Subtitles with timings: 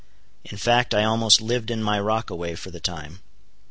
[0.43, 3.19] In fact I almost lived in my rockaway for the time.